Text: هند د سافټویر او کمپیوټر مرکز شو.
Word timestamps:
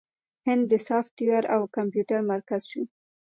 هند 0.45 0.63
د 0.71 0.73
سافټویر 0.87 1.43
او 1.55 1.61
کمپیوټر 1.75 2.19
مرکز 2.31 2.61
شو. 2.71 2.83